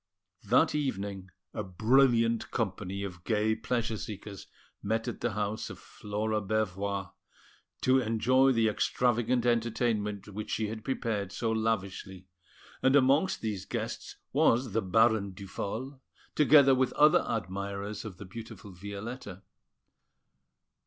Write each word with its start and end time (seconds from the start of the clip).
That 0.45 0.73
evening 0.73 1.29
a 1.53 1.61
brilliant 1.61 2.49
company 2.49 3.03
of 3.03 3.23
gay 3.23 3.53
pleasure 3.55 3.97
seekers 3.97 4.47
met 4.81 5.07
at 5.07 5.21
the 5.21 5.33
house 5.33 5.69
of 5.69 5.77
Flora 5.77 6.41
Bervoix, 6.41 7.11
to 7.81 7.99
enjoy 7.99 8.51
the 8.51 8.67
extravagant 8.67 9.45
entertainment 9.45 10.27
which 10.29 10.49
she 10.49 10.69
had 10.69 10.83
prepared 10.83 11.31
so 11.31 11.51
lavishly; 11.51 12.25
and 12.81 12.95
amongst 12.95 13.41
these 13.41 13.63
guests 13.65 14.15
was 14.33 14.71
the 14.71 14.81
Baron 14.81 15.33
Duphol, 15.33 15.99
together 16.33 16.73
with 16.73 16.93
other 16.93 17.23
admirers 17.29 18.03
of 18.03 18.17
the 18.17 18.25
beautiful 18.25 18.71
Violetta. 18.71 19.43